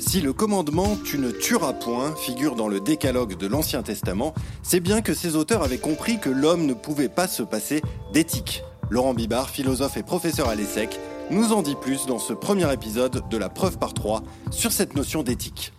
Si 0.00 0.22
le 0.22 0.32
commandement 0.32 0.96
Tu 1.04 1.18
ne 1.18 1.30
tueras 1.30 1.74
point 1.74 2.16
figure 2.16 2.56
dans 2.56 2.68
le 2.68 2.80
décalogue 2.80 3.36
de 3.36 3.46
l'Ancien 3.46 3.82
Testament, 3.82 4.34
c'est 4.62 4.80
bien 4.80 5.02
que 5.02 5.12
ses 5.12 5.36
auteurs 5.36 5.62
avaient 5.62 5.78
compris 5.78 6.18
que 6.18 6.30
l'homme 6.30 6.64
ne 6.64 6.72
pouvait 6.72 7.10
pas 7.10 7.28
se 7.28 7.42
passer 7.42 7.82
d'éthique. 8.12 8.62
Laurent 8.88 9.12
Bibard, 9.12 9.50
philosophe 9.50 9.98
et 9.98 10.02
professeur 10.02 10.48
à 10.48 10.54
l'ESSEC, 10.54 10.98
nous 11.30 11.52
en 11.52 11.60
dit 11.62 11.76
plus 11.76 12.06
dans 12.06 12.18
ce 12.18 12.32
premier 12.32 12.72
épisode 12.72 13.28
de 13.28 13.36
la 13.36 13.50
preuve 13.50 13.78
par 13.78 13.92
trois 13.92 14.22
sur 14.50 14.72
cette 14.72 14.96
notion 14.96 15.22
d'éthique. 15.22 15.74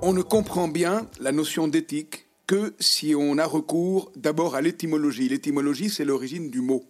On 0.00 0.14
ne 0.14 0.22
comprend 0.22 0.66
bien 0.66 1.06
la 1.20 1.30
notion 1.30 1.68
d'éthique 1.68 2.26
que 2.46 2.74
si 2.80 3.14
on 3.14 3.36
a 3.36 3.44
recours 3.44 4.10
d'abord 4.16 4.54
à 4.54 4.62
l'étymologie. 4.62 5.28
L'étymologie, 5.28 5.90
c'est 5.90 6.06
l'origine 6.06 6.50
du 6.50 6.62
mot. 6.62 6.84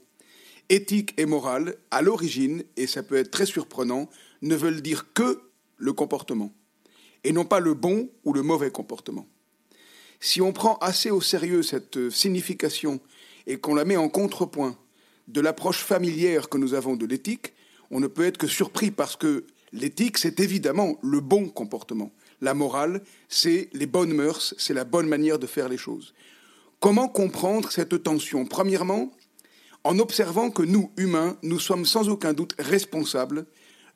Éthique 0.70 1.14
et 1.18 1.26
morale, 1.26 1.76
à 1.90 2.02
l'origine, 2.02 2.62
et 2.76 2.86
ça 2.86 3.02
peut 3.02 3.16
être 3.16 3.30
très 3.30 3.46
surprenant, 3.46 4.08
ne 4.42 4.54
veulent 4.54 4.82
dire 4.82 5.12
que 5.14 5.40
le 5.76 5.92
comportement, 5.92 6.52
et 7.24 7.32
non 7.32 7.44
pas 7.44 7.60
le 7.60 7.74
bon 7.74 8.10
ou 8.24 8.32
le 8.32 8.42
mauvais 8.42 8.70
comportement. 8.70 9.26
Si 10.20 10.40
on 10.40 10.52
prend 10.52 10.76
assez 10.78 11.10
au 11.10 11.20
sérieux 11.20 11.62
cette 11.62 12.10
signification 12.10 13.00
et 13.46 13.58
qu'on 13.58 13.74
la 13.74 13.84
met 13.84 13.96
en 13.96 14.08
contrepoint 14.08 14.76
de 15.28 15.40
l'approche 15.40 15.84
familière 15.84 16.48
que 16.48 16.58
nous 16.58 16.74
avons 16.74 16.96
de 16.96 17.06
l'éthique, 17.06 17.54
on 17.90 18.00
ne 18.00 18.06
peut 18.06 18.26
être 18.26 18.38
que 18.38 18.46
surpris 18.46 18.90
parce 18.90 19.16
que 19.16 19.46
l'éthique, 19.72 20.18
c'est 20.18 20.40
évidemment 20.40 20.98
le 21.02 21.20
bon 21.20 21.48
comportement. 21.48 22.12
La 22.40 22.54
morale, 22.54 23.02
c'est 23.28 23.68
les 23.72 23.86
bonnes 23.86 24.12
mœurs, 24.12 24.54
c'est 24.58 24.74
la 24.74 24.84
bonne 24.84 25.08
manière 25.08 25.38
de 25.38 25.46
faire 25.46 25.68
les 25.68 25.78
choses. 25.78 26.14
Comment 26.80 27.08
comprendre 27.08 27.72
cette 27.72 28.02
tension? 28.02 28.44
Premièrement, 28.44 29.10
en 29.88 29.98
observant 30.00 30.50
que 30.50 30.60
nous, 30.60 30.92
humains, 30.98 31.38
nous 31.42 31.58
sommes 31.58 31.86
sans 31.86 32.10
aucun 32.10 32.34
doute 32.34 32.54
responsables 32.58 33.46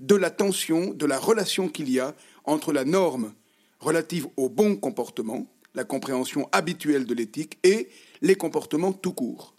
de 0.01 0.15
la 0.15 0.31
tension, 0.31 0.95
de 0.95 1.05
la 1.05 1.19
relation 1.19 1.69
qu'il 1.69 1.91
y 1.91 2.01
a 2.01 2.15
entre 2.45 2.73
la 2.73 2.87
norme 2.87 3.35
relative 3.79 4.27
au 4.39 4.49
bon 4.49 4.77
comportement, 4.77 5.53
la 5.75 5.85
compréhension 5.85 6.49
habituelle 6.51 7.05
de 7.05 7.13
l'éthique, 7.13 7.59
et 7.63 7.91
les 8.23 8.37
comportements 8.37 8.95
tout 8.95 9.13
court. 9.13 9.55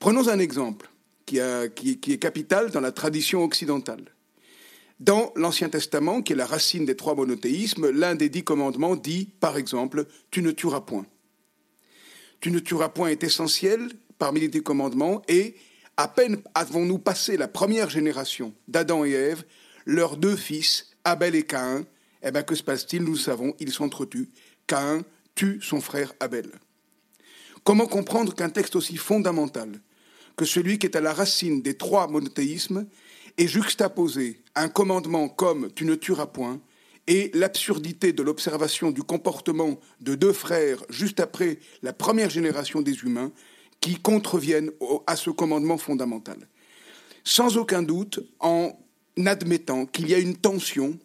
Prenons 0.00 0.28
un 0.28 0.38
exemple 0.38 0.88
qui, 1.26 1.40
est 1.40 2.18
capital 2.18 2.70
dans 2.70 2.80
la 2.80 2.92
tradition 2.92 3.44
occidentale. 3.44 4.14
Dans 4.98 5.30
l'Ancien 5.36 5.68
Testament, 5.68 6.22
qui 6.22 6.32
est 6.32 6.36
la 6.36 6.46
racine 6.46 6.86
des 6.86 6.96
trois 6.96 7.14
monothéismes, 7.14 7.90
l'un 7.90 8.14
des 8.14 8.30
dix 8.30 8.44
commandements 8.44 8.96
dit, 8.96 9.28
par 9.40 9.58
exemple, 9.58 10.06
Tu 10.30 10.40
ne 10.40 10.52
tueras 10.52 10.80
point. 10.80 11.04
Tu 12.40 12.50
ne 12.50 12.60
tueras 12.60 12.88
point 12.88 13.08
est 13.08 13.24
essentiel 13.24 13.90
parmi 14.18 14.40
les 14.40 14.62
commandements, 14.62 15.22
et 15.28 15.54
à 15.96 16.08
peine 16.08 16.40
avons-nous 16.54 16.98
passé 16.98 17.36
la 17.36 17.48
première 17.48 17.90
génération 17.90 18.54
d'Adam 18.66 19.04
et 19.04 19.12
Ève, 19.12 19.44
leurs 19.86 20.16
deux 20.16 20.36
fils, 20.36 20.90
Abel 21.04 21.34
et 21.34 21.44
Caïn, 21.44 21.86
eh 22.22 22.30
bien 22.30 22.42
que 22.42 22.54
se 22.54 22.62
passe-t-il? 22.62 23.02
Nous 23.02 23.16
savons, 23.16 23.54
ils 23.60 23.72
s'entretuent. 23.72 24.28
Caïn 24.66 25.02
tue 25.34 25.60
son 25.62 25.80
frère 25.80 26.12
Abel. 26.20 26.50
Comment 27.64 27.86
comprendre 27.86 28.34
qu'un 28.34 28.50
texte 28.50 28.76
aussi 28.76 28.96
fondamental 28.96 29.80
que 30.36 30.44
celui 30.44 30.78
qui 30.78 30.86
est 30.86 30.96
à 30.96 31.00
la 31.00 31.12
racine 31.12 31.62
des 31.62 31.74
trois 31.74 32.06
monothéismes 32.06 32.86
est 33.36 33.48
juxtaposé 33.48 34.40
un 34.54 34.68
commandement 34.68 35.28
comme 35.28 35.72
tu 35.72 35.84
ne 35.84 35.94
tueras 35.94 36.26
point 36.26 36.60
et 37.06 37.30
l'absurdité 37.34 38.12
de 38.12 38.22
l'observation 38.22 38.90
du 38.90 39.02
comportement 39.02 39.80
de 40.00 40.14
deux 40.14 40.32
frères 40.32 40.84
juste 40.90 41.20
après 41.20 41.58
la 41.82 41.92
première 41.92 42.30
génération 42.30 42.82
des 42.82 43.02
humains 43.02 43.32
qui 43.88 43.96
contreviennent 43.96 44.70
à 45.06 45.16
ce 45.16 45.30
commandement 45.30 45.78
fondamental. 45.78 46.36
Sans 47.24 47.56
aucun 47.56 47.82
doute, 47.82 48.20
en 48.38 48.78
admettant 49.24 49.86
qu'il 49.86 50.10
y 50.10 50.14
a 50.14 50.18
une 50.18 50.36
tension 50.36 50.98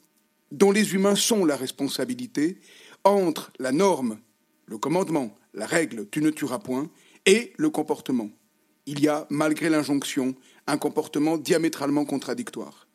dont 0.52 0.70
les 0.70 0.94
humains 0.94 1.16
sont 1.16 1.46
la 1.46 1.56
responsabilité 1.56 2.58
entre 3.06 3.54
la 3.58 3.72
norme, 3.72 4.20
le 4.66 4.78
commandement, 4.78 5.34
la 5.54 5.66
règle, 5.66 6.10
tu 6.10 6.22
ne 6.22 6.30
tueras 6.30 6.60
point, 6.60 6.90
et 7.26 7.54
le 7.56 7.70
comportement. 7.70 8.30
Il 8.86 9.00
y 9.00 9.08
a, 9.08 9.28
malgré 9.30 9.70
l'injonction, 9.70 10.36
un 10.68 10.78
comportement 10.78 11.38
diamétralement 11.38 12.04
contradictoire. 12.04 12.90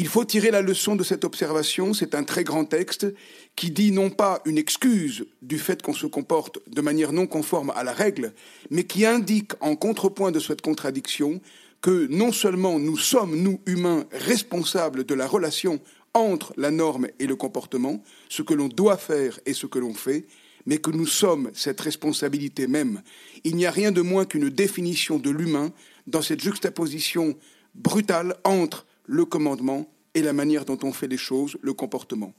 Il 0.00 0.08
faut 0.08 0.24
tirer 0.24 0.50
la 0.50 0.62
leçon 0.62 0.96
de 0.96 1.04
cette 1.04 1.24
observation, 1.24 1.92
c'est 1.92 2.14
un 2.14 2.24
très 2.24 2.42
grand 2.42 2.64
texte 2.64 3.06
qui 3.54 3.70
dit 3.70 3.92
non 3.92 4.08
pas 4.08 4.40
une 4.46 4.56
excuse 4.56 5.26
du 5.42 5.58
fait 5.58 5.82
qu'on 5.82 5.92
se 5.92 6.06
comporte 6.06 6.58
de 6.66 6.80
manière 6.80 7.12
non 7.12 7.26
conforme 7.26 7.70
à 7.76 7.84
la 7.84 7.92
règle, 7.92 8.32
mais 8.70 8.84
qui 8.84 9.04
indique 9.04 9.52
en 9.60 9.76
contrepoint 9.76 10.30
de 10.30 10.40
cette 10.40 10.62
contradiction 10.62 11.42
que 11.82 12.06
non 12.06 12.32
seulement 12.32 12.78
nous 12.78 12.96
sommes, 12.96 13.36
nous 13.36 13.60
humains, 13.66 14.06
responsables 14.10 15.04
de 15.04 15.14
la 15.14 15.26
relation 15.26 15.80
entre 16.14 16.54
la 16.56 16.70
norme 16.70 17.08
et 17.18 17.26
le 17.26 17.36
comportement, 17.36 18.02
ce 18.30 18.40
que 18.40 18.54
l'on 18.54 18.68
doit 18.68 18.96
faire 18.96 19.38
et 19.44 19.52
ce 19.52 19.66
que 19.66 19.78
l'on 19.78 19.92
fait, 19.92 20.24
mais 20.64 20.78
que 20.78 20.90
nous 20.90 21.06
sommes 21.06 21.50
cette 21.52 21.82
responsabilité 21.82 22.68
même. 22.68 23.02
Il 23.44 23.54
n'y 23.54 23.66
a 23.66 23.70
rien 23.70 23.92
de 23.92 24.00
moins 24.00 24.24
qu'une 24.24 24.48
définition 24.48 25.18
de 25.18 25.28
l'humain 25.28 25.74
dans 26.06 26.22
cette 26.22 26.40
juxtaposition 26.40 27.36
brutale 27.74 28.38
entre 28.44 28.86
le 29.10 29.24
commandement 29.24 29.92
et 30.14 30.22
la 30.22 30.32
manière 30.32 30.64
dont 30.64 30.78
on 30.84 30.92
fait 30.92 31.08
les 31.08 31.16
choses, 31.16 31.58
le 31.62 31.72
comportement. 31.72 32.32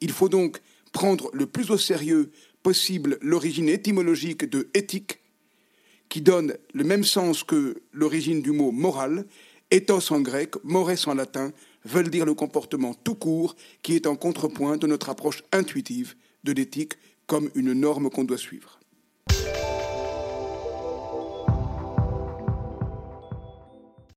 Il 0.00 0.10
faut 0.10 0.28
donc 0.28 0.60
prendre 0.92 1.30
le 1.32 1.46
plus 1.46 1.70
au 1.70 1.78
sérieux 1.78 2.32
possible 2.64 3.16
l'origine 3.20 3.68
étymologique 3.68 4.44
de 4.44 4.68
éthique, 4.74 5.20
qui 6.08 6.20
donne 6.20 6.56
le 6.74 6.82
même 6.82 7.04
sens 7.04 7.44
que 7.44 7.80
l'origine 7.92 8.42
du 8.42 8.50
mot 8.50 8.72
moral, 8.72 9.24
ethos 9.70 10.12
en 10.12 10.20
grec, 10.20 10.54
mores 10.64 11.06
en 11.06 11.14
latin, 11.14 11.52
veulent 11.84 12.10
dire 12.10 12.26
le 12.26 12.34
comportement 12.34 12.94
tout 12.94 13.14
court, 13.14 13.54
qui 13.82 13.94
est 13.94 14.08
en 14.08 14.16
contrepoint 14.16 14.76
de 14.76 14.88
notre 14.88 15.10
approche 15.10 15.44
intuitive 15.52 16.16
de 16.42 16.52
l'éthique 16.52 16.94
comme 17.26 17.50
une 17.54 17.72
norme 17.72 18.10
qu'on 18.10 18.24
doit 18.24 18.38
suivre. 18.38 18.80